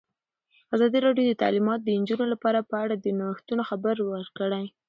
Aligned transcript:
ازادي 0.75 0.99
راډیو 1.07 1.27
د 1.29 1.33
تعلیمات 1.43 1.79
د 1.83 1.87
نجونو 2.01 2.25
لپاره 2.33 2.59
په 2.69 2.75
اړه 2.83 2.95
د 2.97 3.05
نوښتونو 3.19 3.63
خبر 3.69 3.95
ورکړی. 4.11 4.65